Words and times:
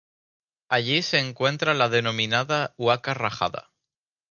Allí 0.67 1.03
se 1.03 1.19
encuentra 1.19 1.75
la 1.75 1.87
denominada 1.87 2.73
Huaca 2.75 3.13
Rajada. 3.13 3.69